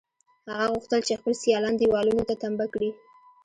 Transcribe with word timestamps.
هغه 0.49 0.65
غوښتل 0.73 1.01
چې 1.07 1.19
خپل 1.19 1.33
سیالان 1.43 1.73
دېوالونو 1.77 2.23
ته 2.29 2.33
تمبه 2.43 2.65
کړي 2.73 2.89